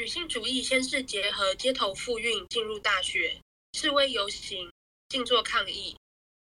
[0.00, 3.38] 女性主义先是结合街头妇运进入大学，
[3.74, 4.72] 示威游行、
[5.10, 5.94] 静坐抗议。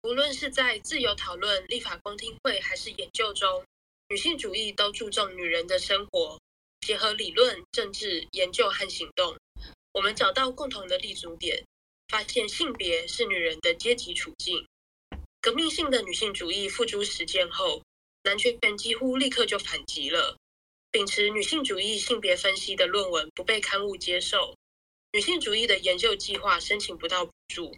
[0.02, 3.64] 无论是在自由讨论、立法公听会，还是研究中，
[4.10, 6.38] 女性主义都注重女人的生活，
[6.82, 9.34] 结合理论、政治研究和行动。
[9.92, 11.64] 我们找到共同的立足点，
[12.08, 14.66] 发现性别是女人的阶级处境。
[15.40, 17.82] 革命性的女性主义付诸实践后，
[18.24, 20.36] 男权几乎立刻就反击了。
[20.98, 24.56] 秉持女性主义性别分析的论文不被刊物接受，
[25.12, 27.76] 女性主义的研究计划申请不到补助，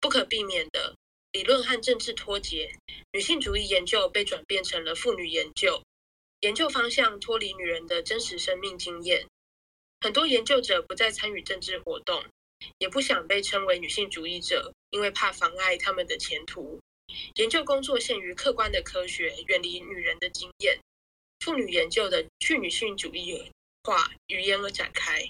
[0.00, 0.96] 不可避免的
[1.30, 2.74] 理论和政治脱节，
[3.12, 5.80] 女性主义研究被转变成了妇女研究，
[6.40, 9.24] 研究方向脱离女人的真实生命经验。
[10.00, 12.24] 很多研究者不再参与政治活动，
[12.78, 16.80] 也不想被称为女性主义者，因为怕妨碍他们的前途。
[17.36, 20.80] 研究工作限于客观的科学，远离女人的经验。
[21.40, 23.52] 妇女研究的去女性主义
[23.82, 25.22] 化语言而展开。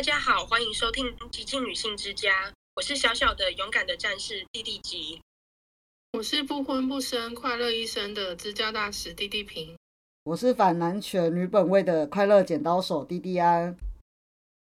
[0.00, 5.20] 大家好，欢迎收听《激进女性之家》，我是小小的勇敢的战士弟弟吉，
[6.12, 9.76] 我是不婚不生快乐一生的支教大使弟弟平，
[10.24, 13.76] 我是反男权女本位的快乐剪刀手弟弟安，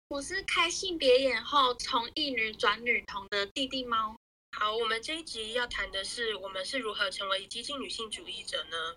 [0.09, 4.17] 我是开性别眼后从异女转女童的弟弟猫。
[4.59, 8.97] 好，我们这一集要谈的是，我们是如何成为激进女性主义者呢？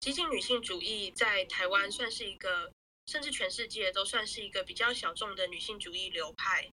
[0.00, 2.72] 激进女性主义在台湾算是一个。
[3.10, 6.70] 甚至全世界都算是一个比较小众的女性主义流派。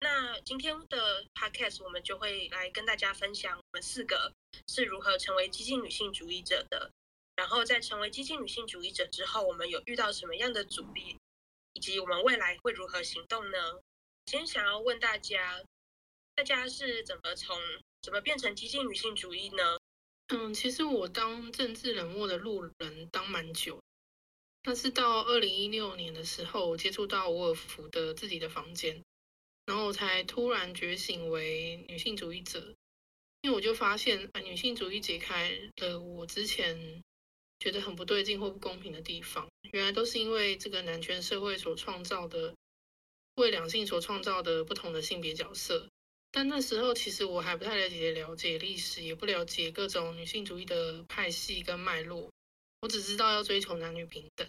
[0.00, 4.32] 那今天的 podcast 我们就会来跟大家分享我们四个
[4.66, 6.90] 是如何成为激进女性主义者的。
[7.36, 11.16] 然后在成为激进女性主义者之后，我们有遇到什么样的阻力，
[11.74, 13.80] 以及我们未来会如何行动呢？
[14.24, 15.62] 今天想要问大家，
[16.34, 17.56] 大家是怎么从
[18.02, 19.78] 怎么变成激进女性主义呢？
[20.34, 23.80] 嗯，其实我当政治人物的路人当蛮久。
[24.68, 29.00] 那是到二零一六年的时候，我接触到沃尔夫的自己的房间，
[29.64, 32.74] 然后我才突然觉醒为女性主义者。
[33.42, 37.00] 因为我就发现，啊，女性主义解开了我之前
[37.60, 42.52] 觉得很不对劲或不公平的地方，原来都是因为这个男权社会所创造的，
[43.36, 45.88] 为两性所创造的不同的性别角色。
[46.32, 52.32] 但那时候其实我还不太了解了解历史，也不了解各种女性主义的派系跟脉络，
[52.80, 54.44] 我只知道要追求男女平等。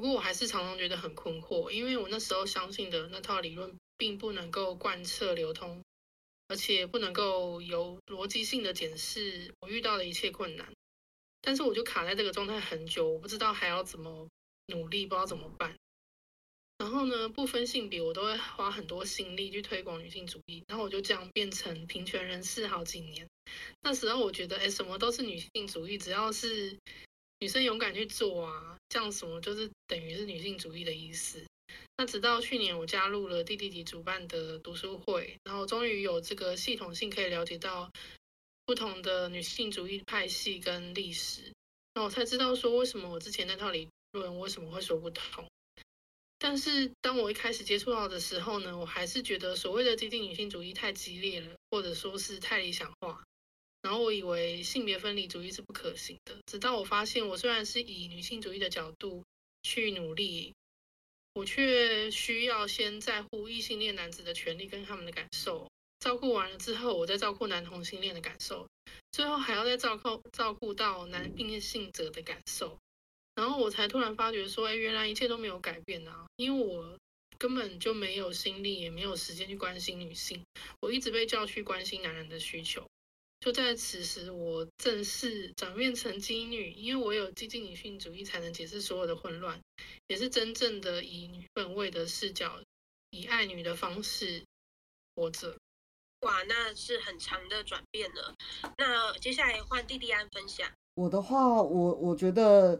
[0.00, 5.84] 不过我还是常常觉得很困惑，因为我那时候相信的那套理论并不能够贯彻流通，
[6.48, 10.72] 而且不能够有逻辑性的检视我遇到的一切困难。
[11.42, 14.26] 但是我就卡在这个状态很久，我不知道还要怎么
[14.68, 15.76] 努力，不知道怎么办。
[16.78, 20.64] 然后呢，不分性别，我都会花很多心力去推广女性主义。
[20.66, 23.28] 然后我就这样变成平权人士好几年。
[23.82, 26.74] 那时候我觉得，哎，什么都是女性主义，只要是。
[27.40, 31.42] 女生勇敢去做啊，这样什么就是等于是女性主义的意思。
[31.96, 37.90] 那直到去年我加入了弟弟弟主办的读书会，然后终于有这个系统性可以了解到
[38.66, 41.52] 不同的女性主义派系跟历史，
[41.94, 45.46] 那我才知道说为什么我之前那套理论为什么会说不通。
[46.38, 53.22] 但是当我一开始接触到的时候呢，我还是觉得所谓的激进女性主义太激烈了，或者说是太理想化。
[53.82, 59.24] 然后我以为性别分离主义是不可行的，直到我发现，我虽然是以女性主义的角度
[59.62, 60.52] 去努力，
[61.32, 68.68] 我却需要先在乎异性恋男子的权利跟他们的感受，照顾完了之后，我再照顾男同性恋的感受，
[69.12, 72.78] 最后还要再照顾照顾到男变性者的感受，
[73.34, 76.98] 然后我才突然发觉说，哎，原来一切都没有改变啊，因为我
[77.38, 80.44] 根本就没有心力，也没有时间去关心女性，
[80.80, 82.86] 我一直被叫去关心男人的需求。
[83.40, 89.58] 就在此时，我正式转变成基女，因为我有激进女性主义，才能解释所有的混乱，
[90.08, 92.60] 也是真正的以女本位的视角，
[93.08, 94.44] 以爱女的方式
[95.16, 95.56] 活着。
[96.20, 98.34] 哇，那是很长的转变了。
[98.76, 100.70] 那接下来换弟弟安分享。
[100.92, 102.78] 我的话，我我觉得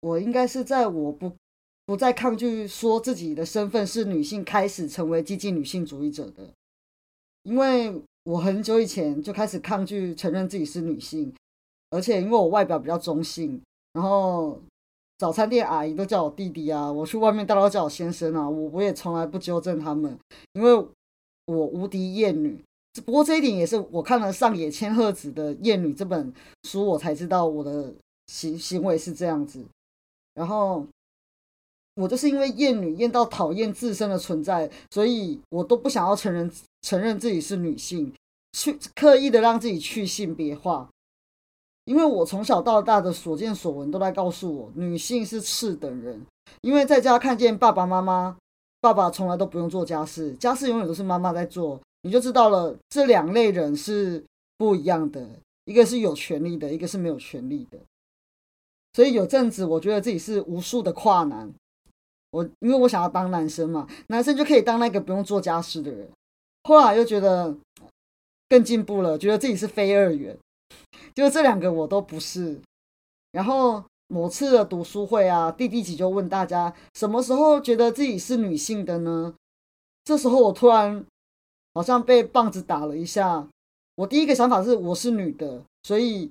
[0.00, 1.34] 我应该是在我不
[1.86, 6.52] 不再抗拒说自己的身份是女性，开始成为激进女性主义者的，
[7.44, 8.02] 因为。
[8.24, 11.32] 我很久以前就开始抗拒承认自己是女性，
[11.90, 13.60] 而且因为我外表比较中性，
[13.94, 14.60] 然后
[15.18, 20.18] 早餐店阿姨都叫我弟弟啊，我去外面大家都叫我先生啊，我我也从来不纠正他们，
[20.52, 20.72] 因为
[21.46, 22.62] 我无敌厌女，
[23.04, 26.32] 不过这一点也是我看了上野千鹤子的《厌女》这本
[26.64, 27.92] 书，我才知道我的
[28.26, 29.64] 行行为是这样子。
[30.34, 30.86] 然后
[32.00, 36.50] 我就是因为厌女厌到讨厌自身的存在，所以我都不想要承认
[36.80, 38.12] 承认自己是女性，
[38.52, 40.88] 去刻意的让自己去性别化。
[41.84, 46.20] 因为我从小到大的所见所闻都在告诉我，女性是次等人。
[46.62, 48.36] 因为在家看见爸爸妈妈，
[48.80, 54.24] 爸爸从来都不用做家事，家事永远都是妈妈在做，你就知道了这两类人是
[54.56, 55.28] 不一样的，
[55.64, 57.78] 一个是有权利的，一个是没有权利的。
[58.92, 61.52] 所以有阵子我觉得自己是无数的跨男，
[62.30, 66.08] 我因为我想要当男生嘛，男生就可以当那个不用做家事的人。
[66.64, 67.56] 后来又觉得
[68.48, 70.36] 更进步了，觉得自己是非二元。
[71.14, 72.60] 就这两个我都不是，
[73.32, 79.34] 然后某次的读书会啊，弟弟几就问大家什么时候觉得自己是女性的呢？
[80.04, 81.04] 这时候我突然
[81.74, 83.46] 好像被棒子打了一下。
[83.96, 86.30] 我第一个想法是我是女的，所以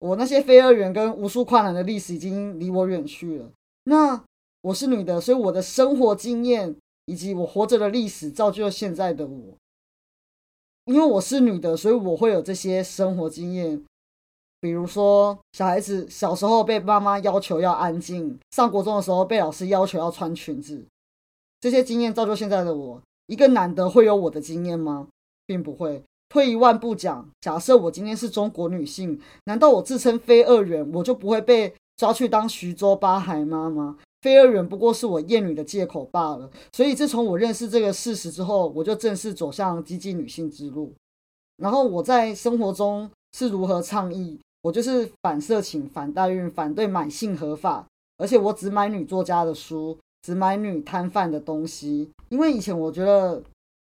[0.00, 3.50] 我那些非二元跟无数跨男的历史已经离我远去了。
[3.84, 4.22] 那
[4.66, 6.74] 我是女的，所以我的生活经验
[7.04, 9.54] 以及我活着的历史造就了现在的我。
[10.86, 13.84] 因为我是女的，所以我会有这些生活经验。
[14.60, 20.84] 比如说，小孩子小时候被妈妈要求要安静，上国中的时候被老师要求要穿裙子，
[21.60, 23.00] 这些经验造就现在的我。
[23.26, 25.06] 一个男的会有我的经验吗？
[25.46, 26.02] 并不会。
[26.28, 33.98] 退一万步讲，假设我今天是中国女性，难道我自称非二元，我就不会被抓去当徐州八孩妈吗？
[34.22, 36.50] 非二元不过是我厌女的借口罢了。
[36.72, 40.92] 所以自从我认识这个事实之后，我就正式走向激进女性之路。
[41.56, 44.38] 然后我在生活中是如何倡议？
[44.62, 47.86] 我就是反色情、反代孕、反对买性合法，
[48.18, 52.10] 而且我只买女作家的书，只买女摊贩的东西。
[52.28, 53.40] 因为以前我觉得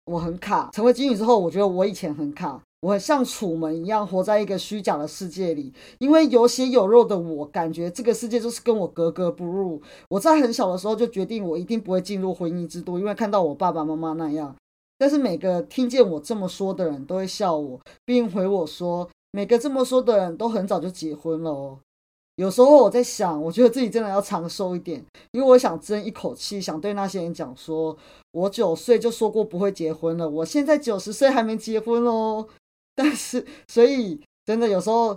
[0.05, 5.73] 我很卡，成为妓女之后，我觉得我以前很卡，我像楚门一样活在一个虚假的世界里。
[5.99, 9.81] 因为有血有肉的我，感觉这个世界就是跟我格格不入。
[10.09, 14.55] 我在很小的时候就决定，我一定不会进入婚姻制度，因为看到我爸爸妈妈那样。
[14.99, 19.09] 但是每个听见我这么说的人都会笑我，并回我说。
[19.33, 21.79] 每个这么说的人都很早就结婚了哦。
[22.35, 27.97] 有时候我在想，我觉得自己真的要长寿一点，因为我想争一口气，想对那些人讲说，
[28.33, 32.45] 我九岁就说过不会结婚了，我现在九十岁还没结婚哦。
[32.95, 35.15] 但是，所以真的有时候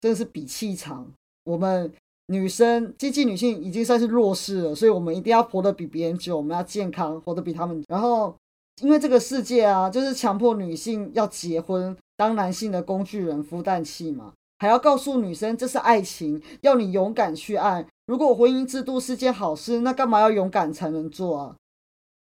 [0.00, 1.10] 真的是比气场。
[1.44, 1.92] 我们
[2.26, 7.82] 女生，积极女性已经算是弱势了，所以我们一定要活得比别人久，我们要健康，活得比他们。
[7.88, 8.34] 然后，
[8.82, 11.96] 因为这个世界啊，就是强迫女性要结婚。
[12.16, 17.84] 当男性的工具人、孵蛋器嘛，还要告诉女生这是爱情，要你勇敢去爱。
[18.06, 21.56] 如果婚姻制度是件好事，那干嘛要勇敢才能做啊？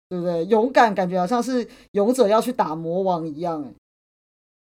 [0.08, 0.44] 对不对？
[0.46, 3.72] 勇敢感觉好像是勇者要去打魔王一样。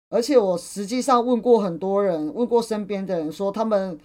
[0.10, 4.00] 而且我实际上问过很多人，问过身边的人，说他们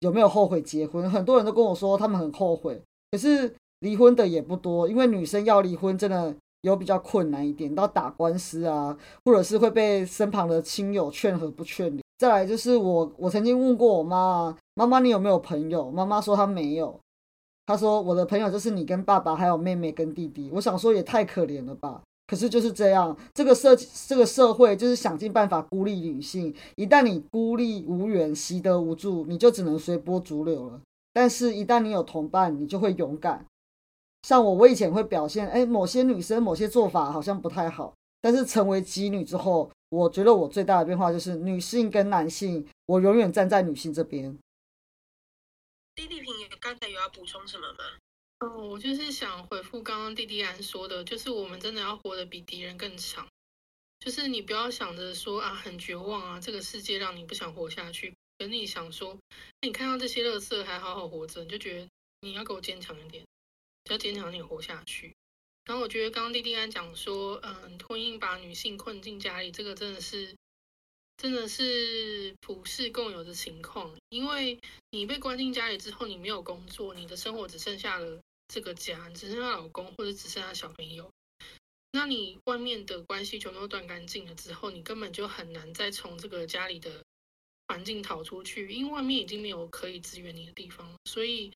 [0.00, 1.10] 有没有后悔结婚？
[1.10, 2.80] 很多人都跟我说他们很后悔，
[3.10, 6.34] 可是离婚的也不多，因为女生要离婚真的。
[6.62, 8.94] 有比较困难一点，到打官司啊，
[9.24, 12.02] 或者是会被身旁的亲友劝和不劝离。
[12.18, 15.90] 再来就是我，我曾经问过我妈，妈妈你有没有朋友？
[15.90, 17.00] 妈妈说她没有，
[17.64, 20.50] 她说我的朋友就是你跟爸爸还有妹妹跟弟弟。
[20.52, 23.74] 我想说也太可怜了吧，可是就是这样，这个社
[24.06, 30.80] 这个社会就是想尽办法孤立女性，一旦你孤立无援、习得无助，你就只能随波逐流了。
[31.12, 33.44] 但是，一旦你有同伴，你就会勇敢。
[34.22, 44.38] 像我，我以前会表现，哎，某些女生某些做法好像不太好，但是成为妓女之后，我觉得我最大的变化就是女性跟男性，我永远站在女性这边。
[45.96, 47.78] 弟弟平刚才有要补充什么吗？
[48.40, 53.28] 哦，我就是想回复刚刚弟弟安说的，就是我们真的要活得比敌人更强，
[54.00, 59.18] 就是你不要想着说啊很绝望啊，这个世界让你不想活下去，等你想说，
[59.60, 61.88] 你看到这些乐色还好好活着，你就觉得
[62.20, 63.24] 你要给我坚强一点。
[63.88, 65.12] 要坚强点活下去。
[65.64, 70.36] 然后我觉得刚刚弟弟安讲说，嗯，婚姻把女性困进家里，这个真的是，
[71.16, 73.90] 真的是普世共有的情况。
[74.10, 78.20] 因为你被关进家里之后，你没有工作，你的生活只剩下了
[78.50, 81.10] 这个家，只剩下老公或者只剩下小朋友。
[81.92, 87.02] 那你外面的关系全都断干净了之后，你根本就很难再从这个家里的
[87.68, 91.50] 环境逃出去，因为外面已经没有可以支援你的地方，所以。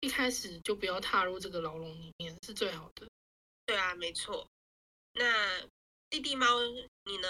[0.00, 3.08] 一开始就不要踏入这个牢笼里面是最好的。
[3.66, 4.46] 对啊，没错。
[5.14, 5.60] 那
[6.08, 6.46] 弟弟猫
[7.02, 7.28] 你呢？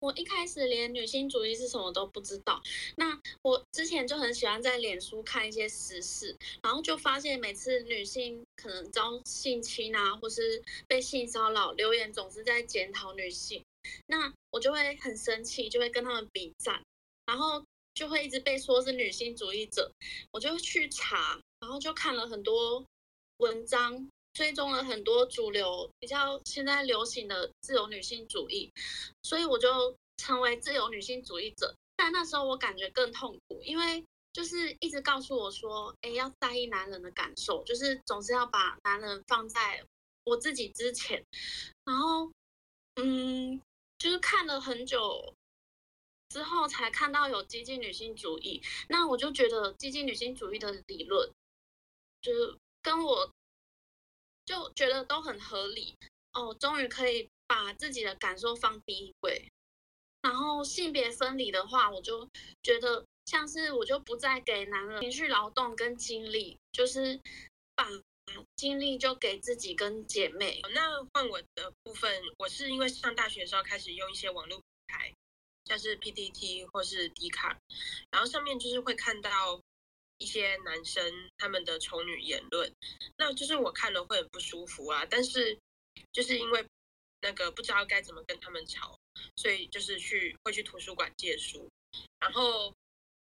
[0.00, 2.62] 我一开始连女性主义是什么都不知道。
[2.96, 13.62] 那我之前就很喜欢在脸书看一些时事，然后就发现每次女性可能遭性侵啊，或是被性骚扰，留言总是在检讨女性
[14.06, 16.82] 那我就会很生气，就会跟他们比赞，
[17.26, 17.62] 然后
[17.94, 19.92] 就会一直被说是女性主义者，
[20.32, 22.84] 我就去查，然后就看了很多
[23.38, 28.72] 文章，追踪了很多主流比较现在流行的自由女性主义，
[29.22, 31.74] 所以我就成为自由女性主义者。
[31.96, 39.84] 但那时候我感觉更痛苦，因为就是一直告诉我说，哎，要在意男人的感受，就是总是要把男人放在
[40.24, 41.22] 我自己之前。
[41.84, 42.30] 然后，
[42.94, 43.60] 嗯，
[43.98, 45.34] 就是看了很久
[46.30, 48.62] 之后，才看到有激进女性主义。
[48.88, 51.30] 那我就觉得激进女性主义的理论，
[52.22, 53.30] 就是跟我
[54.50, 55.96] 就觉得都很合理。
[56.32, 59.48] 哦，终于可以把自己的感受放第一位。
[60.22, 62.28] 然后性别分离的话，我就
[62.62, 67.18] 觉得像是我就不再给男人情绪劳动跟精力，就是
[67.74, 67.86] 把
[68.54, 70.60] 精力就给自己跟姐妹。
[70.74, 75.14] 那换我的部分，我是因为上大学的时候开始用一些网络平台，
[75.64, 77.58] 像是 PTT 或是 d 卡，
[78.10, 79.60] 然后上面就是会看到
[80.20, 82.72] 一些男生他们的丑女言论，
[83.18, 85.04] 那就是我看了会很不舒服啊。
[85.04, 85.58] 但是
[86.12, 86.64] 就是因为
[87.20, 88.96] 那个不知道该怎么跟他们吵。
[89.36, 91.68] 所以就是去会去图书馆借书，
[92.20, 92.72] 然后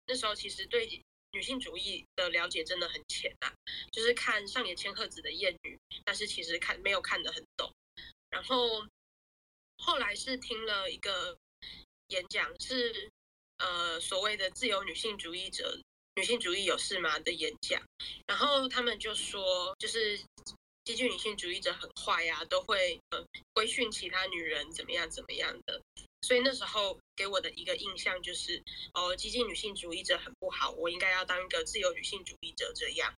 [0.05, 3.51] 那时候其实对女性主义的了解真的很浅啊，
[3.91, 7.71] 就是看上野千鹤子的谚语，但是其实看没有看得很懂。
[8.29, 8.85] 然后
[9.77, 11.35] 后来是听了一个
[12.07, 13.09] 演讲，是
[13.57, 15.79] 呃所谓的自由女性主义者，
[16.15, 17.81] 女性主义有事吗的演讲，
[18.27, 20.19] 然后他们就说就是。
[20.83, 25.79] 激进女性主义者很坏呀，都会呃规训其他女人怎么样怎么样的，
[26.23, 28.63] 所以那时候给我的一个印象就是，
[28.95, 33.13] 哦，激进女性主义者很不好，我应该要当一个自由女性主义者这样。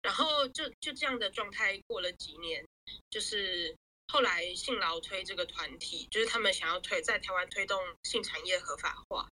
[0.00, 2.64] 然后就就这样的状态过了几年，
[3.10, 3.76] 就是
[4.06, 9.28] 后来性劳推这个团体，就是他们想要推在台湾推动性产业合法化，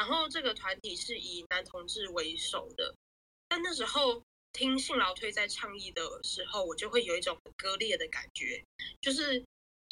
[0.00, 2.94] 然后这个团体是以男同志为首的，
[3.48, 4.22] 但那时候。
[4.52, 8.64] 听性劳推在倡议的时候，我就会有一种割裂的感觉，
[9.00, 9.44] 就是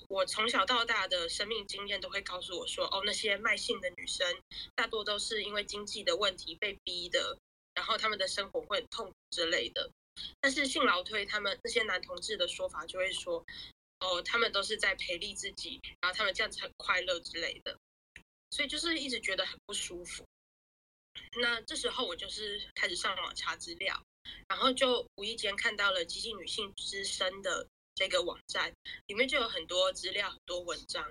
[0.09, 4.27] 我从小到大的生命经验都会告诉我说，哦，那些卖性的女生
[4.75, 7.38] 大多都是因为经济的问题被逼的，
[7.73, 9.88] 然后他们的生活会很痛苦之类的。
[10.41, 13.47] 但是性劳推他们那些男同志的说法就会说，
[14.00, 17.79] 哦，他们都是在赔利自己，然后他们这样子很快乐之类的，
[18.50, 20.25] 所以就是一直觉得很不舒服。
[21.40, 24.02] 那这时候我就是开始上网查资料。
[24.47, 28.71] 然后就无意间看到了激进女性之声的这个网站，
[29.07, 31.02] 里面就有很多资料、很多文章。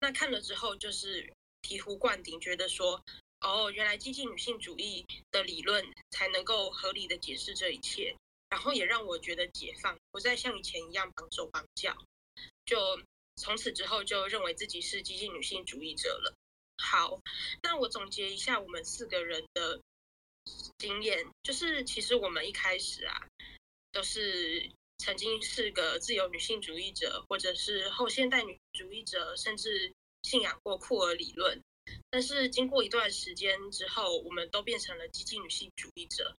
[0.00, 1.30] 那看了之后，就是
[1.60, 3.02] 醍醐灌顶，觉得说，
[3.40, 8.16] 哦，原来激进女性主义的理论才能够合理的解释这一切。
[8.48, 11.94] 然后也让我觉得解放，不再像以前一样绑手绑脚。
[12.64, 13.02] 就
[13.36, 16.34] 从此之后，就认为自己是激进女性主义者了。
[16.82, 17.20] 好，
[17.62, 19.80] 那我总结一下我们四个人的。
[20.76, 23.14] 经验就是，其实我们一开始啊，
[23.92, 29.92] 都是曾经是个自由女性主义者，或者是后现代女主义者，甚至
[30.24, 31.62] 信仰过库尔理论。
[32.10, 36.34] 但是经过一段时间之后，我们都变成了激进女性主义者。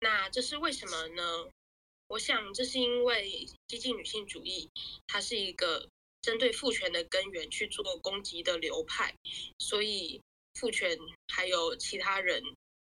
[0.00, 1.50] 那这是为什么呢？
[2.06, 4.70] 我想这是因为激进女性主义
[5.06, 5.86] 它是一个
[6.28, 9.14] 针对父权的根源去做攻击的流派，
[9.58, 10.20] 所以
[10.56, 10.94] 父权
[11.32, 12.42] 还有其他人。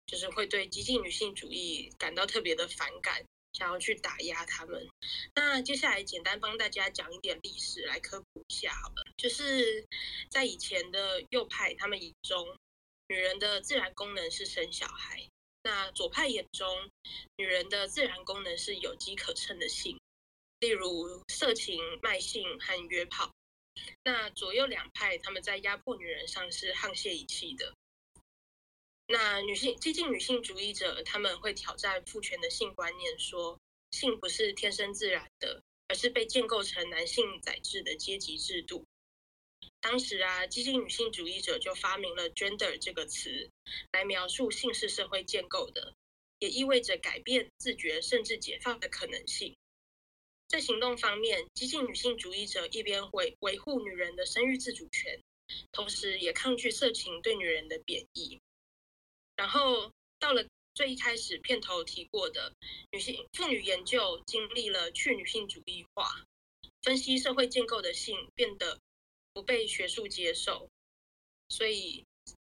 [0.08, 4.86] 就是会对激进女性主义感到特别的反感，想要去打压他们。
[5.36, 9.06] 那接下来简单帮大家讲一点历史来科普一下好了。
[9.16, 9.88] 就是
[10.30, 12.46] 在以前的右派他们眼中，
[13.08, 15.30] 女人的自然功能是生小孩；
[15.64, 16.68] 那左派眼中，
[17.38, 19.98] 女人的自然功能是有机可乘的性，
[20.62, 23.32] 例如色情、卖性和约炮。
[24.04, 27.74] 那左右两派他们在压迫女人上是沆瀣一气的。
[29.08, 38.86] 那女性激进女性主义者，他们会挑战父权的性观念，说性不是天生自然的，而是被建构成男性宰制的阶级制度。
[39.80, 43.50] 当时啊，激进女性主义者就发明了 “gender” 这个词，
[43.92, 45.96] 来描述性是社会建构的，
[46.38, 49.56] 也意味着改变、自觉甚至解放的可能性。
[50.52, 55.18] 在行动方面，激进女性主义者一边维维护女人的生育自主权，
[55.72, 58.38] 同时也抗拒色情对女人的贬义。
[59.38, 62.52] 然后到了最一开始片头提过的
[62.92, 66.22] 女性妇女研究，经历了去女性主义化，
[66.82, 68.78] 分析社会建构的性变得
[69.32, 70.68] 不被学术接受，
[71.48, 72.04] 所以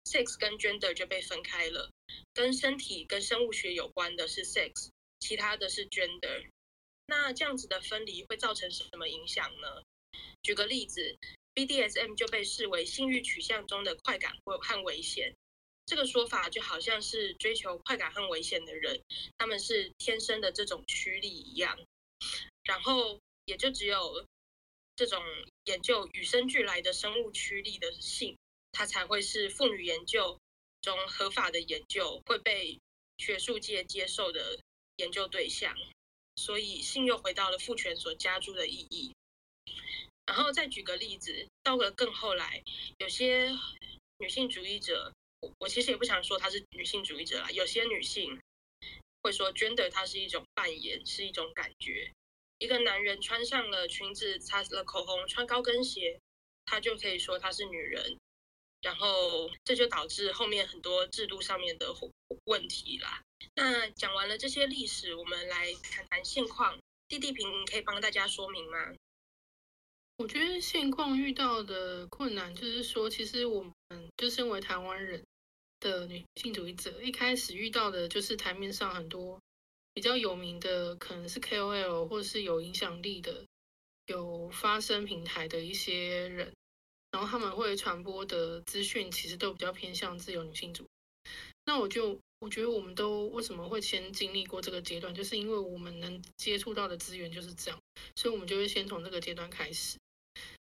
[0.06, 1.88] sex 跟 gender 就被分开了，
[2.34, 4.88] 跟身体跟生物学有关的是 sex，
[5.20, 6.48] 其他的是 gender。
[7.12, 9.82] 那这样子的分离会造成什么影响呢？
[10.42, 11.18] 举个例子
[11.54, 15.36] ，BDSM 就被视为性欲取向中的快感或和危险。
[15.84, 18.98] 这个说法就好像是追求快感和危险的人，
[19.36, 21.78] 他们是天生的这种驱力一样。
[22.62, 24.24] 然后也就只有
[24.96, 25.22] 这种
[25.64, 28.34] 研究与生俱来的生物驱力的性，
[28.72, 30.38] 它才会是妇女研究
[30.80, 32.80] 中合法的研究，会被
[33.18, 34.58] 学术界接受的
[34.96, 35.76] 研究对象。
[36.36, 39.14] 所以性又回到了父权所加注的意义。
[40.26, 42.62] 然后再举个例子，到了更后来，
[42.98, 43.50] 有些
[44.18, 47.50] 女性主义者，我我其实也不想说她是女性主义者啦。
[47.50, 48.40] 有些女性
[49.22, 52.12] 会说，gender 它是一种扮演，是一种感觉。
[52.58, 56.20] 一个男人穿上了裙子，擦了口红，穿高跟鞋，
[56.64, 58.16] 他就可以说他是女人。
[58.80, 61.94] 然后这就导致后面很多制度上面的
[62.44, 63.22] 问题啦。
[63.54, 66.78] 那讲完了这些历史，我们来谈谈现况。
[67.08, 68.78] 弟弟平，你可以帮大家说明吗？
[70.16, 73.72] 我觉得现况遇到的困难，就是说，其实我们
[74.16, 75.22] 就身为台湾人
[75.80, 79.38] 的女性主义者，一开始遇到的就是台面上很多
[79.92, 83.44] 比较有名的，可能是 KOL 或是有影响力的、
[84.06, 86.54] 有发声平台的一些人，
[87.10, 90.86] 然后他们会传播的资讯，其实都比较偏向自由女性主义。
[91.66, 97.80] 那我就我觉得我们都为什么会先经历过这个阶段，就是因为我们能接触到的资源就是这样，
[98.16, 99.96] 所以我们就会先从这个阶段开始。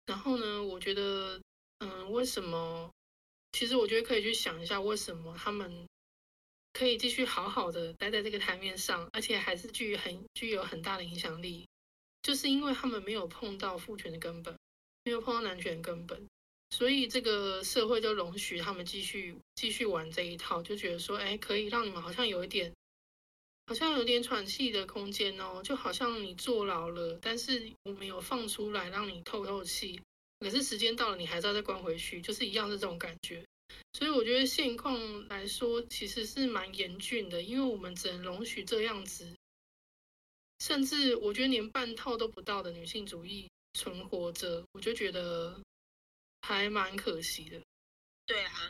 [0.05, 1.41] 然后呢，我觉得，
[1.79, 2.91] 嗯，为什么？
[3.53, 5.87] 其实我觉得可以去想一下，为什么他们
[6.71, 11.67] 可以继续好好的待在这个台面上，而且还是具很具有很大的影响力，
[12.21, 14.55] 就是因为他们没有碰到父权的根本，
[15.03, 16.27] 没有碰到男权根本。
[16.75, 22.73] 所以这个社会就容许他们继续继续玩这一套，就觉得说，哎，可以让你们好像有一点，
[23.67, 30.01] 好像有点喘气的空间哦，就好像你坐牢了，但是我们有放出来让你透透气，
[30.41, 33.41] 可是时间到了，你还是要再关回去，就是一样是这种感觉。
[33.93, 39.33] 所以我觉得现况来说，其实是蛮严峻的，因为我们只能容许这样子，
[40.59, 45.57] 甚至我觉得连半套都不到的女性主义存活着，我就觉得。
[46.47, 47.59] 还蛮可惜的，
[48.27, 48.69] 对啊，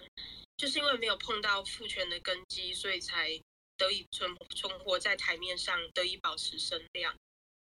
[0.56, 3.30] 就是因为没有碰到父权的根基，所以才
[3.76, 7.14] 得以存存活在台面上，得以保持声量。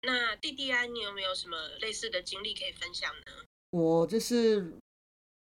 [0.03, 3.45] 那弟弟啊，你有没有什么类似的经历可以分享呢？
[3.71, 4.73] 我就是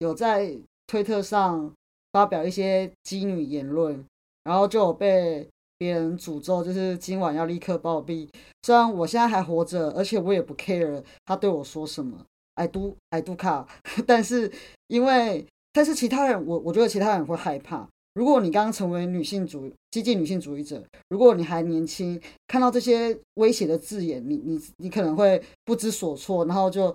[0.01, 0.55] 有在
[0.87, 1.75] 推特上
[2.13, 4.05] 发表一些妓女言论，
[4.45, 8.29] 然后就有被别人诅咒，就是今晚要立刻暴毙。
[8.63, 12.27] 虽然我现在还活着，而且我也不 care 他对我说什么。
[12.61, 13.67] I do I do 卡，
[14.07, 14.53] 但是
[14.89, 17.89] 因为但是其他人我我觉得其他人会害怕。
[18.13, 26.95] 如果你刚刚成为女性主激进女性主义者，如果你还年轻，看到这些威胁的字眼，你你你可能会不知所措，然后就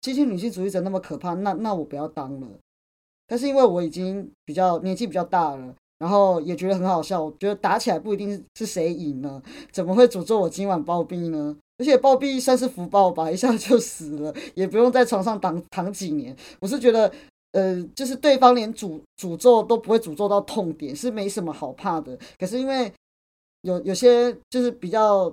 [0.00, 2.48] 激进女性主义者那么可怕，那那我不要当了。
[3.26, 9.42] 但是因为我已经比较年纪比较大了，然后也觉得很好笑，我觉得打起来不一定是谁赢呢？
[9.72, 11.56] 怎么会诅咒我今晚暴毙呢？
[11.78, 16.36] 而且暴毙算是福报吧，一下就死了，也不用在床上躺躺几年。
[16.60, 17.12] 我是觉得，
[17.52, 22.18] 呃，就是对方连诅诅咒都不会诅咒到痛点，是没什么好怕的。
[22.38, 22.92] 可是因为
[23.62, 25.30] 有有些就是比较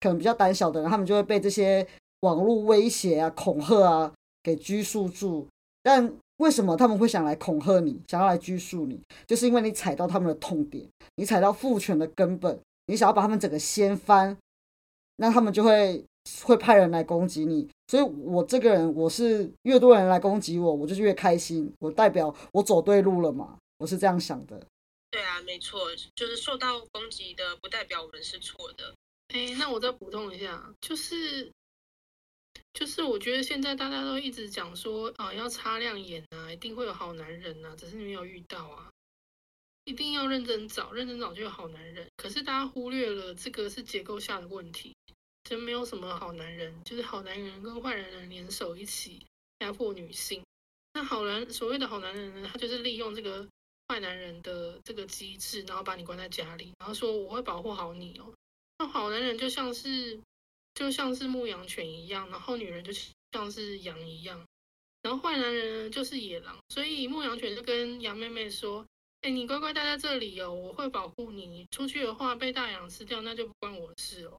[0.00, 1.86] 可能比较胆小的人，他们就会被这些
[2.20, 5.46] 网络威胁啊、恐吓啊给拘束住。
[5.82, 9.00] 但为什么他们会想来恐吓你，想要来拘束你？
[9.26, 14.36] 就是因为你踩到他们的痛点，你踩到父权的根本，你想要把他们整个掀翻。
[15.20, 16.04] 那他们就会
[16.44, 24.64] 会派人来攻击你，所以我这个人，我是越多人来攻击我，我就越开心，我代表我走对路了嘛，我是这样想的。
[25.10, 25.80] 对啊，没错，
[26.14, 28.94] 就是受到攻击的，不代表我们是错的。
[29.34, 31.50] 哎，那我再补充一下，就是
[32.78, 38.88] 就是我觉得现在大家都一直讲说啊，要擦亮眼啊，一定会有好男人啊，只是你没有遇到啊。
[39.82, 42.06] 一定要认真找，认真找就有好男人。
[42.16, 44.94] 可是大家忽略了这个是结构下的问题，
[45.42, 49.26] 真没有什么好男人，就是好男人跟坏男人联手一起
[49.58, 50.40] 压迫女性。
[50.94, 53.44] 那好男所谓的好男人呢，他就是利用这个
[53.88, 58.32] 坏男人的这个机制，然后把你关在家里，然后说我会保护好你哦。
[58.78, 60.20] 那好男人就像是
[60.78, 62.92] 就像是牧羊犬一样，然后女人就
[63.32, 64.46] 像是羊一样，
[65.02, 66.56] 然后坏男人就是野狼。
[66.68, 68.86] 所以牧羊犬就跟羊妹妹说。
[69.22, 71.66] 哎，你乖乖待在这里哦，我会保护你。
[71.72, 74.38] 出去的话被大羊吃掉，那就不关我的事哦。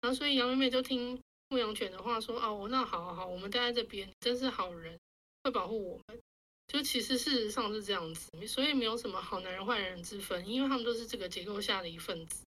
[0.00, 4.96] 然后所以羊妹妹就听牧羊犬的话，说哦，那好好好，我们待在这边，真是好人，
[5.42, 6.22] 会保护我们。
[6.68, 12.44] 就其实事实上是这样子，所以没有什么好男人坏男人之分，因为他们都是这个结构下的一份子，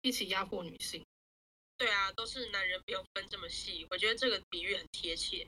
[0.00, 1.04] 一起压迫女性。
[1.78, 3.86] 对啊，都是男人，不用分这么细。
[3.90, 5.46] 我觉得这个比喻很贴切。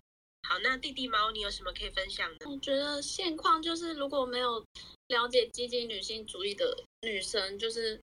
[0.48, 2.50] 好，那弟弟猫，你有什么可以分享的？
[2.50, 4.62] 我觉得现况就是，如果没有
[5.08, 8.00] 了解积极女性主义的女生，就是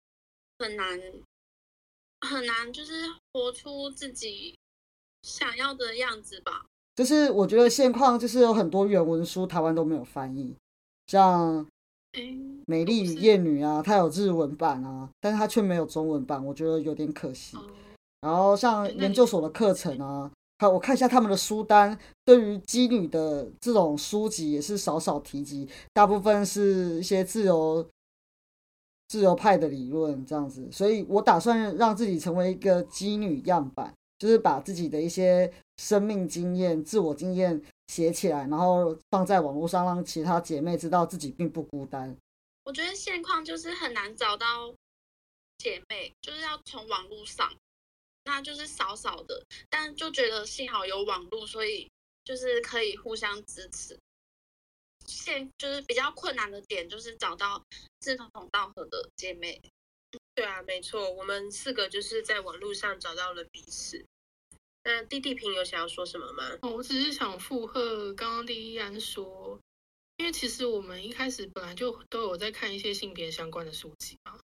[0.57, 0.99] 很难
[2.21, 4.55] 很难，就是活出自己
[5.23, 6.65] 想要的样子吧。
[6.95, 10.55] 就是我觉得现况就是有很多原文书台湾都没有翻译，
[11.07, 11.65] 像
[12.13, 12.21] 哎，
[12.65, 17.55] 《美丽与艳女》啊，它有日文版啊，但是它却没有中文版，我觉得有点可惜。
[18.21, 27.87] 哦，然后像研究所的课程啊，还有我看一下他们的书单，对于妓女的这种书籍也是少少提及，大部分是一些自由
[29.07, 42.15] 自由派的理论这样子，所以我打算让自己成为一个妓女样板，就是把自己的一些生命经验、自我经验写起来，然后放在网络上，让其他姐妹知道自己并不孤单。
[42.63, 44.71] 我觉得现况就是很难找到
[45.57, 47.51] 姐妹，就是要从网络上，
[48.23, 51.89] 那就是少少的，但就觉得幸好有网络，所以
[52.23, 53.97] 就是可以互相支持。
[55.07, 57.61] 现就是比较困难的点，就是找到
[57.99, 59.59] 志同道合的姐妹。
[60.35, 64.05] 对啊，没错，我们四个就是在网络上找到了彼此。
[64.83, 66.57] 那弟弟平有想要说什么吗？
[66.61, 69.59] 哦我只是想附和刚刚第一安说，
[70.17, 74.39] 因为其实我们一开始本来就都有在看一些性别相关的书籍嘛，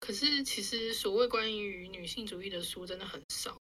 [0.00, 3.58] 可是其实所谓关于女性主义的书真的很少，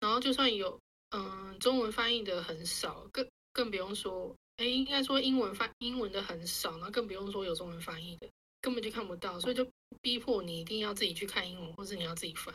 [0.00, 8.28] 然后就算有，嗯，中文翻译的很少，更更不用说，哎，应该说英文翻英文的很少，然后更不用说有中文翻译的，
[8.60, 9.66] 根本就看不到，所以就
[10.00, 12.54] 逼迫你一定要自己去看英文，或是你要自己翻。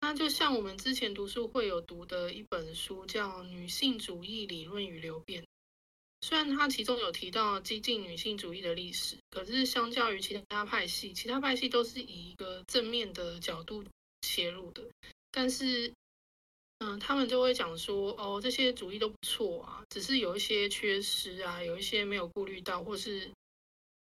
[0.00, 5.42] 那就像我们之前读书会有读的一本书，叫《女性主义理论与流变》。
[6.22, 13.84] 虽然他其中有提到激进女性主义的历史，可是相较于其他派系，其他派系都是以一个正面的角度
[14.22, 14.82] 切入的。
[15.30, 15.92] 但是，
[16.78, 23.30] 嗯，他们就会讲说，哦，这些主义都不错啊，只是有一些缺失啊，有一些没有顾虑到，或是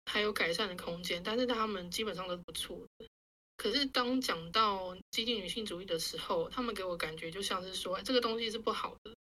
[0.06, 1.22] 还有改善的空间。
[1.24, 3.08] 但是他们基本上都不错的。
[3.56, 9.14] 可是当讲到激进女性主义的时候，他们给我感觉就像是说，哎这个东西是不好的。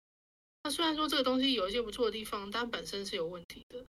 [0.67, 3.87] 那虽然说这个东西有一些不错的地方，但本身是有问题的。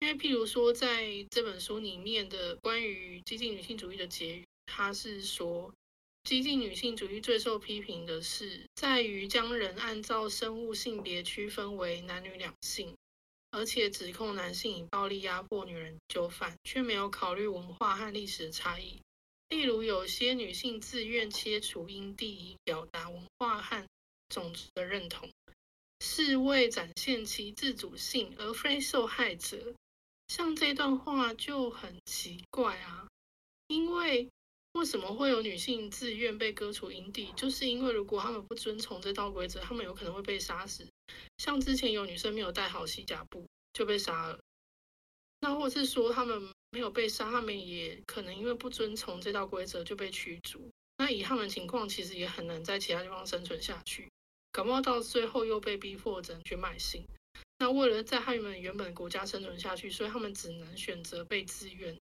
[0.00, 5.72] 因为譬如说，在这本书里面的关于激进女性主义的结语，它是说，
[6.24, 12.94] 激进女性主义最受批评的是在于将人按照生物性别区分为男女两性，
[13.50, 19.00] 而且指控男性以暴力压迫女人就范，却没有考虑文化和历史的差异。
[19.48, 23.86] 例如，有些女性自愿切除阴蒂以表达文化和
[24.28, 25.30] 种族的认同，
[26.04, 29.72] 是为展现其自主性，而非受害者。
[30.26, 33.06] 像这段话就很奇怪啊，
[33.68, 34.28] 因为
[34.72, 37.30] 为什么会有女性自愿被割除阴蒂？
[37.36, 40.84] 就是因为如果她们不遵从这道规则，她们有可能会被杀死。
[41.38, 44.40] 像之前有女生没有戴好西甲布就被杀了，
[45.38, 50.68] 那或是说她们没有被杀，她们也可能因为不遵从这道规则就被驱逐。
[50.98, 54.08] 那以他们情况，其实也很难在其他地方生存下去，
[54.52, 57.04] 感冒到最后又被逼迫着去卖性。
[57.58, 61.96] 那为了在他们原本的国家生存下去，所以他们只能选择被自愿。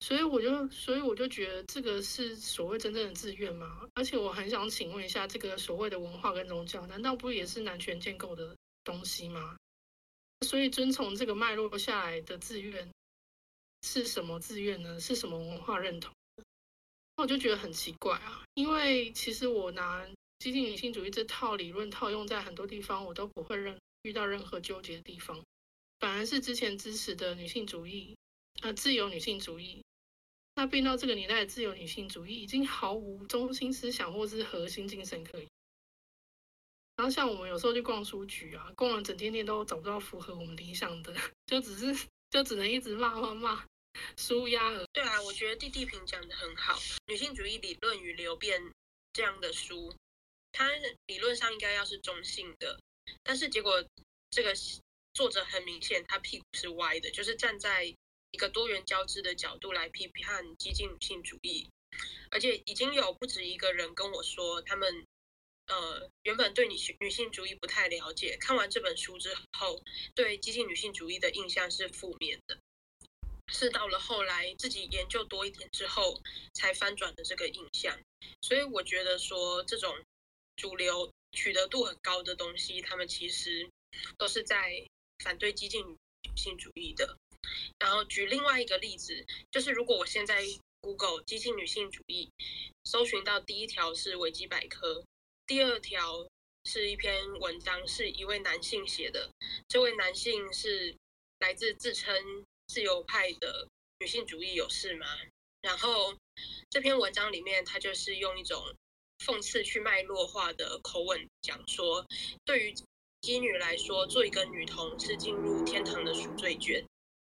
[0.00, 3.88] 所以我就，所以我就觉得这个是所谓真正的自愿吗？
[3.94, 9.56] 而且我很想请问一下，这个所谓的文化跟宗教，难道不也是男权建构的东西吗？
[10.46, 12.86] 所以遵从这个脉络下来的自愿
[13.80, 15.00] 是什么自愿呢？
[15.00, 16.12] 是什么文化认同？
[17.16, 20.06] 我就觉得很奇怪啊，因为其实我拿
[20.44, 25.42] 激进女性主义这套理论套用在很多地方，我都不会任遇到任何纠结的地方，
[26.00, 28.14] 反而是之前支持的女性主义，
[28.60, 29.82] 呃，自由女性主义，
[30.54, 35.48] 那变到这个年代的自由女性主义已经毫无中心思想或是核心精神可言。
[36.96, 43.64] 然后像我们有时候去逛书局啊，逛了整天天都找不到符合我们理想的，就只是就只能一直骂骂骂，
[44.18, 44.84] 舒压了。
[44.92, 46.74] 对啊，我觉得弟弟平讲的很好，
[47.06, 48.60] 《女性主义理论与流变》
[49.14, 49.94] 这样的书，
[50.54, 50.70] 它
[51.06, 52.80] 理论上应该要是中性的，
[53.24, 53.84] 但是结果
[54.30, 54.54] 这个
[55.12, 57.84] 作者很明显，他屁股是歪的，就是站在
[58.30, 61.68] 一个多元交织的角度来批判激进女性主义，
[62.30, 65.04] 而且已经有不止一个人跟我说，他们
[65.66, 69.82] 呃原本对女性女性主义不太了解，看完这本书之后，
[70.14, 72.56] 对激进女性主义的印象是负面的。
[73.52, 76.20] 是到了后来自己研究多一点之后，
[76.54, 78.00] 才翻转的这个印象。
[78.40, 79.94] 所以我觉得说，这种
[80.56, 83.68] 主流取得度很高的东西，他们其实
[84.16, 84.86] 都是在
[85.22, 87.16] 反对激进女性主义的。
[87.78, 90.42] 然后举另外一个例子，就是如果我现在
[90.80, 92.30] Google 激进女性主义，
[92.84, 95.04] 搜寻到第一条是维基百科，
[95.46, 96.26] 第二条
[96.64, 99.30] 是一篇文章，是一位男性写的。
[99.68, 100.94] 这位男性是
[101.40, 103.68] 来自自称自由派的
[104.00, 105.06] 女性主义有事吗？
[105.60, 106.14] 然后
[106.70, 108.74] 这篇文章里面，他就是用一种
[109.18, 112.06] 讽刺去脉络化的口吻讲说，
[112.44, 112.74] 对于
[113.20, 116.84] 妓女来说，做一个女童是进入天堂的赎罪券。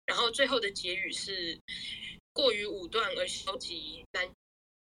[0.06, 1.58] 然后最后的结语是
[2.32, 4.28] 过于武断而消极，男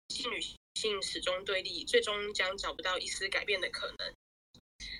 [0.10, 0.39] 性女
[0.76, 4.13] 性始终对立，最终将找不到一丝改变的可能。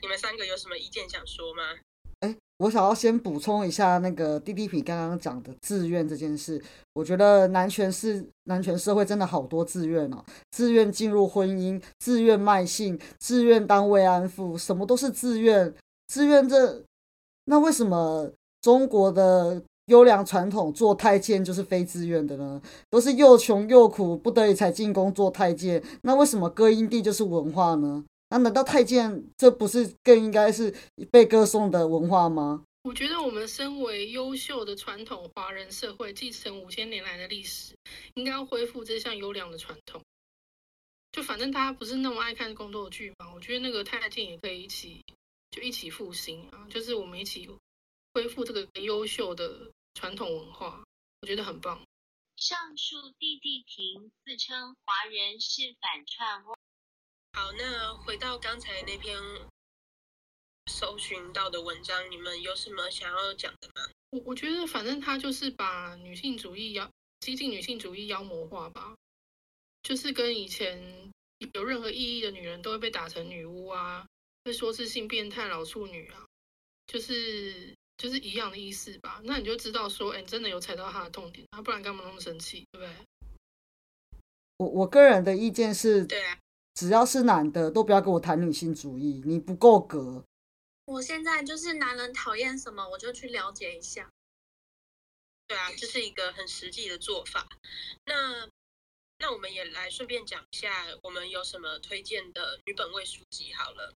[0.02, 1.80] 你们三个有什么意见想说吗？
[2.22, 6.62] 哎，我想要先补充一下那个弟弟皮刚刚讲的自愿这件事。
[6.94, 15.74] 我觉得男权是男权社会真的好多自愿哦，自愿进入婚姻，自愿卖性，自愿当慰安妇，什么都是自愿。
[16.08, 16.84] 自愿这
[17.46, 19.62] 那为什么中国的？
[19.88, 25.82] 优良传统做太监就是非自愿的呢，都是又穷又苦不得已才进宫做太监。
[26.02, 28.04] 那为什么歌音地就是文化呢？
[28.30, 30.76] 那难道太监这不是更应该是
[31.12, 32.64] 被歌颂的文化吗？
[32.84, 37.76] 我觉得我们身为优秀的传统华人社会，继承五千年来的历史，
[38.16, 40.02] 应该要恢复这项优良的传统。
[41.12, 45.04] 就反正大家不是那么爱看宫斗剧嘛，我觉得那个太监也可以一起
[45.52, 47.50] 就一起复兴啊，就是我们一起
[48.14, 49.72] 恢复这个优秀的。
[50.00, 50.84] 传统文化，
[51.22, 51.82] 我觉得很棒。
[52.36, 56.44] 上述弟弟平自称华人是反串。
[57.38, 59.16] 好，那回到刚才那篇
[60.72, 63.92] 搜寻到的文章，你们有什么想要讲的吗？
[64.10, 68.96] 我我觉得，反正他就是把女性主义妖激进女性主义妖魔化吧，
[69.84, 71.12] 就是跟以前
[71.54, 74.08] 有任何意义的女人都会被打成女巫啊，
[74.42, 76.26] 被说是性变态、老处女啊，
[76.88, 77.72] 就是。
[77.98, 82.96] 就是一样的意思吧，那你就知道说，哎，真的有踩到他的痛点，他不然干嘛那么生气，对不对？
[84.58, 86.38] 我我个人的意见是，对啊，
[86.78, 90.24] 只要是男的，都不要跟我谈女性主义，你不够格。
[90.86, 94.12] 我现在就是男人讨厌什么，我就去了解一下。
[95.48, 97.48] 对啊，这是一个很实际的做法。
[98.06, 98.48] 那
[99.18, 103.96] 那我们也来顺便讲一下，我们有什么推荐的女本位书籍好了。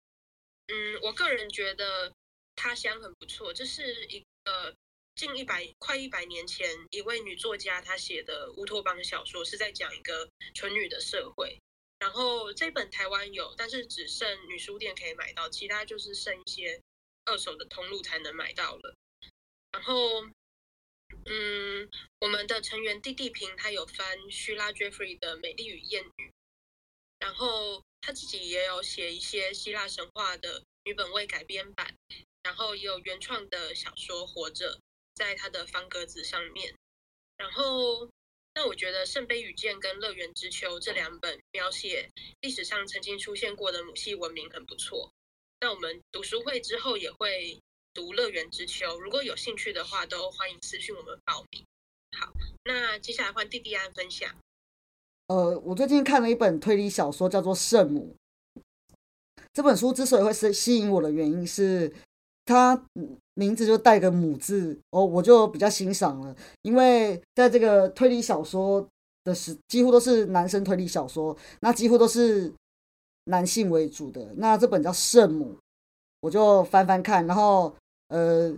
[0.68, 2.12] 嗯，我个人觉得。
[2.54, 4.76] 他乡很不错，这是一个
[5.16, 11.58] 近一百快一百年前一位女作家她写的乌托邦小说，是在讲一个纯女的社会。
[12.02, 16.82] 然后这本台湾有，但是只剩女书店可以买到，其他就是剩一些
[17.26, 18.96] 二手的通路才能买到了。
[19.72, 20.26] 然后，
[21.28, 21.88] 嗯，
[22.20, 26.28] 我们的成员弟弟平他有翻叙拉 Jeffrey 的《美丽与艳女》，
[27.20, 31.96] 然后他自己也有写一些希腊神话的女本位改编版。
[32.44, 34.74] 然后也有原创的小说《活着》
[35.14, 36.74] 在他的方格子上面。
[37.38, 38.10] 然后，
[38.54, 42.10] 那我觉得《圣杯与剑》跟《乐园之秋》这两本描写
[42.42, 45.10] 历史上曾经出现过的母系文明很不错。
[45.60, 47.60] 那我们读书会之后也会
[47.94, 51.64] 读《乐园之秋》，如果有兴趣的话，都欢迎私讯我们报名。
[52.20, 52.32] 好，
[52.66, 54.36] 那接下来换弟弟安分享。
[55.28, 58.16] 呃，我最近看了一本推理小说，叫做《圣母》。
[59.54, 61.94] 这本书之所以会是吸引我的原因是。
[62.44, 62.88] 他
[63.36, 68.86] 名字就带个母字哦，我就比较欣赏了，因为在这个推理小说
[69.24, 72.52] 的时，几乎都是男生推理小说，那几乎都是
[73.26, 74.34] 男性为主的。
[74.36, 75.54] 那这本叫《圣母》，
[76.20, 77.26] 我就翻翻看。
[77.26, 77.74] 然后，
[78.10, 78.54] 呃，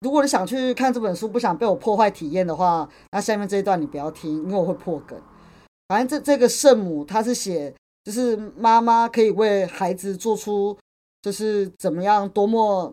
[0.00, 5.20] 如果你想去看这本书，不想被我破坏体验的话，那下面这一段你不要听，因为我会破梗。
[5.86, 10.76] 反正这这个圣母，他是写，就是妈妈可以为孩子做出，
[11.22, 12.92] 就是怎么样多么。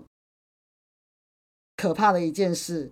[1.78, 2.92] 可怕的一件事，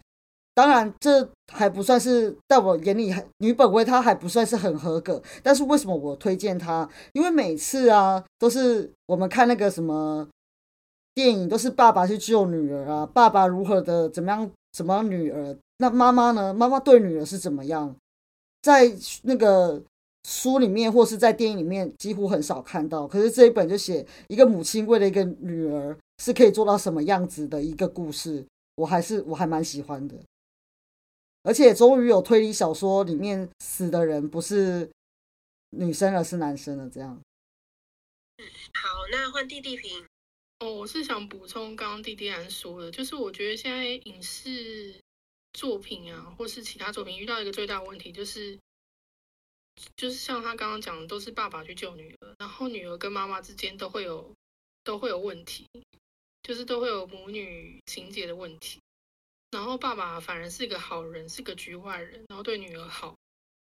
[0.53, 5.21] 当然这还不算是在我眼里，女本位她还不算是很合格。
[5.41, 6.87] 但是为什么我推荐她？
[7.13, 10.27] 因为每次啊，都是我们看那个什么
[11.13, 15.57] 电影，都是爸爸去救女儿啊，爸爸如何的怎么样，怎么样女儿？
[15.77, 16.53] 那妈妈呢？
[16.53, 17.95] 妈妈对女儿是怎么样？
[18.61, 18.93] 在
[19.23, 19.81] 那个
[20.29, 23.07] 书里面或是在电影里面几乎很少看到。
[23.07, 28.45] 可是这一本就写一个母亲为了一个女儿是可以做到什么样子的一个故事。
[28.75, 30.15] 我还是我还蛮喜欢的，
[31.43, 34.89] 而且终于有推理小说里面死的人不是
[35.69, 37.21] 女生而是男生了，这样。
[38.73, 40.05] 好，那换弟弟评。
[40.59, 44.95] 哦，我是想补充刚刚弟弟安说的，就是我觉得现在影视
[45.51, 48.57] 作品啊，或是其他作品遇到一个最大问题，就是
[49.97, 54.33] 就是像他刚刚讲的，都是爸爸去救女儿，然后女儿跟妈妈之间都会有
[54.85, 55.67] 都会有问题。
[56.43, 58.79] 就是都会有母女情节的问题，
[59.51, 63.17] 然后爸爸反而是个好人，是个局外人，然后对女儿好，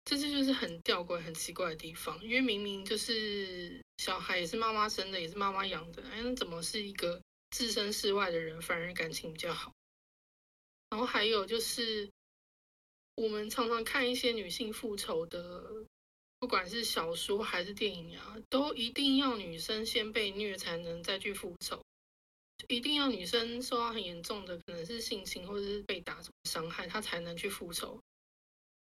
[0.05, 2.19] 这些就是很吊诡、很奇怪的地方。
[2.25, 9.73] 因为明明就是小孩也是妈妈生的，也是妈妈养的，哎，那怎么是一个置身事外的人，反而感情比较好？
[10.89, 12.11] 然后还有就是，
[13.15, 15.85] 我们常常看一些女性复仇的，
[16.39, 21.83] 不管是小说还是电影啊，都一定要女生先被虐才能再去复仇，
[22.69, 28.01] 一定要女生受到很严重的可能是性侵或者是被打什么伤害，她才能去复仇。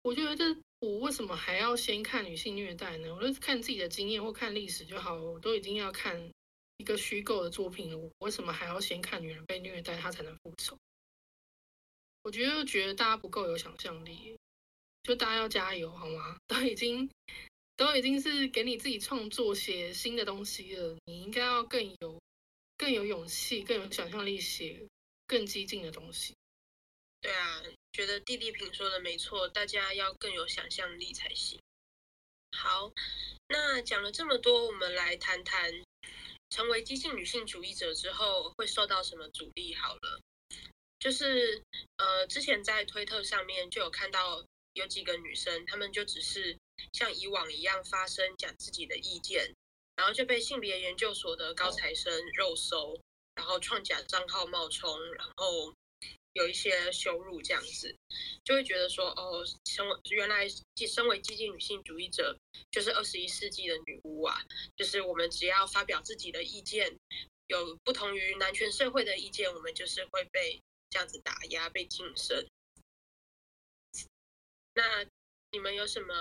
[0.02, 3.14] 我觉得我为什么还要先看女性虐待呢？
[3.14, 5.14] 我就是看自己的经验或看历史就好。
[5.14, 6.30] 我都已经要看
[6.78, 10.78] 一个虚构的作品了，我为什么还要先看女人被虐待，她才能复仇？
[12.22, 14.36] 我觉得觉得大家不够有想象力，
[15.02, 16.36] 就大家要加油好吗？
[16.48, 17.10] 都已经
[17.76, 22.18] 都已经是给你自己创作写新的东西了，你应该要更有
[22.80, 24.88] 更有勇气、更有想象力写
[25.26, 26.34] 更激进的东西。
[27.20, 27.62] 对啊。
[27.92, 31.60] 觉得弟弟平说的没错，大家要更有想象力才行。
[32.56, 32.92] 好，
[33.48, 35.72] 那讲了这么多，我们来谈谈
[36.50, 39.74] 成为激进女性主义者之后会受到什么阻力。
[39.74, 40.20] 好了，
[41.00, 41.60] 就是
[41.96, 46.56] 呃，之前在推特上面就有看到有几个女生，她们就只是
[46.92, 49.52] 像以往一样发声讲自己的意见，
[50.00, 52.98] 然后就被性别研究所的高材生肉搜，
[53.34, 55.74] 然后创假账号冒充，然后。
[56.34, 57.92] 有一些羞辱这样子，
[58.44, 62.38] 就会觉得说，哦，身为原来既身为激进女性主义者，
[62.70, 64.40] 就是二十一世纪的女巫啊，
[64.76, 66.96] 就是我们只要发表自己的意见，
[67.48, 72.46] 有不同于男权社会的意见，我们就是会被这样子打压、被晋升。
[74.74, 75.04] 那
[75.50, 76.14] 你们有什么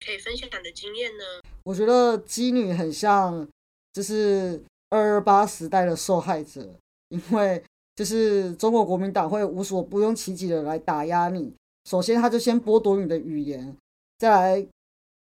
[0.00, 1.42] 可以分享的经验呢？
[1.64, 3.46] 我觉得妓女很像，
[3.92, 6.66] 就是二二八时代的受害者，
[7.08, 7.62] 因为。
[7.96, 11.54] 就是中国国民党会无所不用其极的来打压你。
[11.88, 13.72] 首先，他就先剥夺你的语言，
[14.18, 14.66] 再来，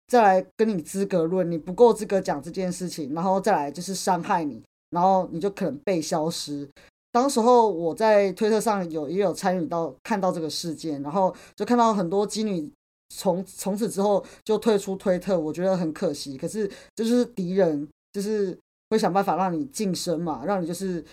[0.05, 6.69] 再来跟你资格论，你不够资格讲这件事情，然后再来就是伤害你，然后你就可能被消失。
[7.11, 12.71] 当时候我在推特上有也有参与到看到这个事件，然后就看到很多妓女
[13.09, 16.37] 从从此之后就退出推特，我觉得很可惜。
[16.37, 18.57] 可是就是敌人就是
[18.89, 21.05] 会想办法让你晋升嘛，让你就是。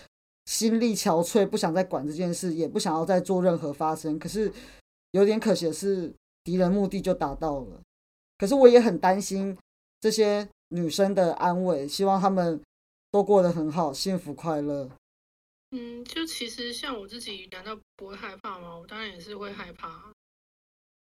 [0.47, 4.17] 心力憔悴，不想再管这件事，也不想要再做任何发生。
[4.17, 4.49] 可是
[5.11, 7.81] 有点可惜的是，敌人目的就达到了。
[8.37, 9.57] 可是我也很担心
[9.99, 12.61] 这些女生的安危，希望她们
[13.11, 14.89] 都过得很好，幸福快乐。
[15.71, 18.73] 嗯，就其实像我自己，难道不会害怕吗？
[18.77, 20.01] 我当然也是会害怕，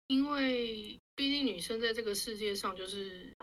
[0.09, 3.35] 因为毕竟女生在这个世界上就是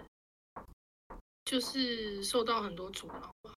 [1.45, 3.53] 就是受到很多阻挠吧。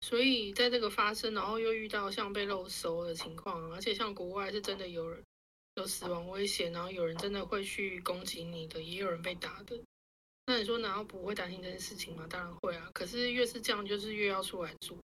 [0.00, 5.22] 所以在这个发生，然后又遇到像被漏搜的情况，而且像国外是真的有人
[5.76, 9.80] 有死亡危险，然后有人真的会去攻击你的，也有人被打的。
[10.46, 12.26] 那你说难道不会担心这件事情吗？
[12.28, 12.90] 当然会啊。
[12.92, 14.98] 可是越是这样，就是越要出来做。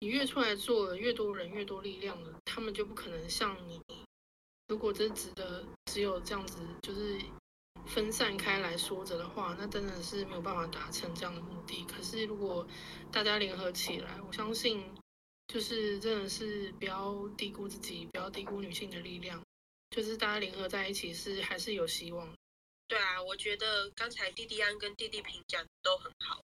[0.00, 3.80] 你越出来做，越多人越多力量了，他们就不可能像你。
[4.68, 7.18] 如果真值得，只有这样子，就是。
[7.86, 11.84] 分散开来说着的话，那真的是没有办法达成这样的目的。
[11.84, 12.66] 可是如果
[13.12, 14.82] 大家联合起来，我相信
[15.48, 19.38] 就是真的是不要低估自己，不要低估女性的力量。
[19.90, 22.26] 就是大家联合在一起是还是有希望。
[22.88, 26.40] 对啊，我觉得刚才弟弟安跟弟弟平讲都很好。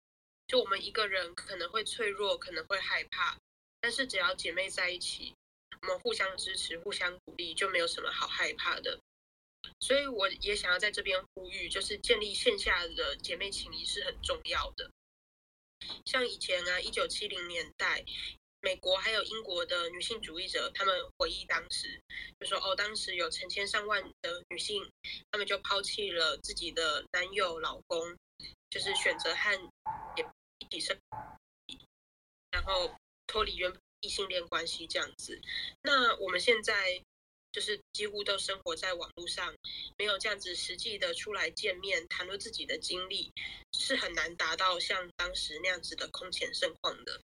[0.49, 3.39] 就我们一个人可能会脆弱，可能会害怕，
[3.81, 5.33] 但是只要姐妹在一起，
[5.83, 8.99] 我们互相支持、互相鼓励，就没有什么好害怕的。
[9.81, 14.91] 所以我也想要在这边呼吁，就是建立线下的姐妹情谊是很重要的。
[16.05, 18.05] 像以前啊，一九七零年代，
[18.61, 22.01] 美国还有英国的女性主义者，他们回忆当时，
[22.41, 24.91] 就说哦，当时有成千上万的女性，
[25.31, 28.17] 她们就抛弃了自己的男友、老公，
[28.71, 29.53] 就是选择和
[30.17, 30.27] 也
[30.59, 30.99] 一起生，
[32.51, 32.95] 然后
[33.27, 35.41] 脱离原异性恋关系这样子。
[35.83, 37.03] 那我们现在。
[37.51, 39.55] 就是几乎都生活在网络上，
[39.97, 43.33] 没有这样子实际的出来见面谈论自己的经历，
[43.73, 47.21] 是很难达到像当时那样子的空前盛况的。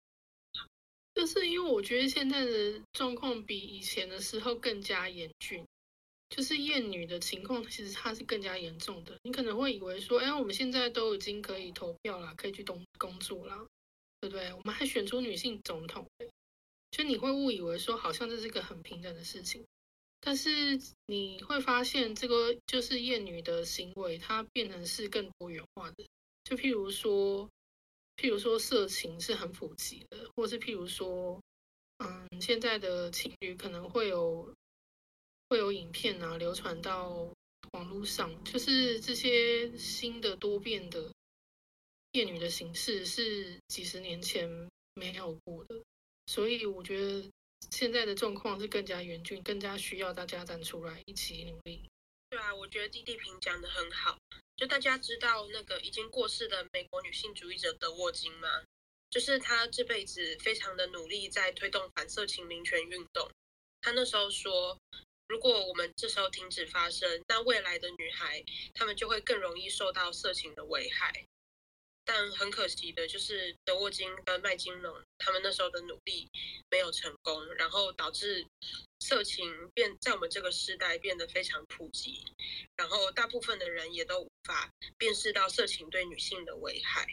[1.15, 5.65] 就是因为我觉得现在的状况比以前的时候更加严峻，
[6.29, 9.17] 就是厌女的情况其实它是更加严重的。
[9.23, 13.65] 你可能会以为说，哎，我们现在都已经可以投票了，可以去东工作了，
[14.19, 14.53] 对不对？
[14.53, 16.05] 我们还选出女性总统，
[16.91, 19.65] 就你会误以为说，好像这是一个很平等的事情。
[20.21, 26.05] 但是你会发现，这个就是厌女的行为，它变成是更多元化的。
[26.43, 27.49] 就譬如说，
[28.17, 31.41] 譬如说色情是很普及的，或是譬如说，
[31.99, 34.53] 嗯，现在的情侣可能会有
[35.47, 37.33] 会有影片啊流传到
[37.71, 41.13] 网络上，就是这些新的多变的
[42.11, 45.81] 厌女的形式是几十年前没有过的，
[46.29, 47.27] 所以我觉得
[47.71, 51.89] 现在的状况是更加严峻，更加需要大家站出来一起努力。
[52.29, 54.15] 对啊，我觉得弟弟平讲的很好。
[54.55, 58.47] 就大家知道那个已经过世的美国女性主义者德沃金吗？
[59.09, 63.27] 就是她这辈子非常的努力在推动反色情民权运动。
[63.81, 64.77] 她那时候说，
[65.27, 68.43] 如果我们这时候停止发声，那未来的女孩
[68.75, 71.25] 她们就会更容易受到色情的危害。
[72.11, 76.27] 但很可惜的就是德沃金跟麦金龙他们那时候的努力
[76.71, 78.43] 没有成功，然后导致
[78.99, 82.25] 色情变在我们这个时代变得非常普及，
[82.75, 87.05] 然后大部分的人也都无法辨识到色情对女性的危害。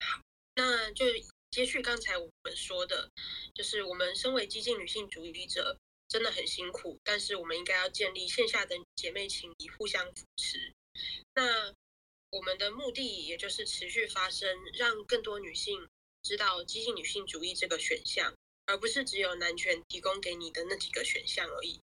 [0.00, 0.22] 好，
[0.54, 1.04] 那就
[1.50, 3.10] 接续刚才我们说的，
[3.54, 5.78] 就是我们身为激进女性主义者
[6.08, 10.72] 真的很辛苦，但是我们应该要建立线下的姐妹情谊，互相扶持。
[11.34, 11.74] 那
[12.32, 15.86] 我们的目的也就是持续发声，让更多女性
[16.22, 21.78] 知道激进女性主义这个选项，而不是只有男权提供给你的那几个选项而已。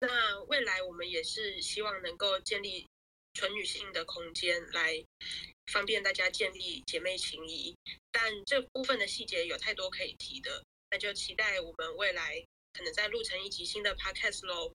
[0.00, 2.84] 那未来我们也是希望能够建立
[3.32, 5.04] 纯女性的空间，来
[5.66, 7.76] 方便大家建立姐妹情谊。
[8.10, 14.72] 但这部分的细节有太多可以提的，那就期待我们未来可能再录成一集新的 podcast 喽。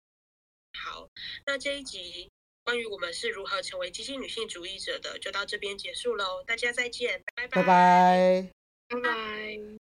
[0.72, 1.10] 好，
[1.46, 2.30] 那这一集。
[2.72, 6.42] 关于我们是如何成为激进女性主义者的，就到这边结束喽。
[6.48, 8.50] 大家再见，拜拜拜，
[8.88, 9.91] 拜拜。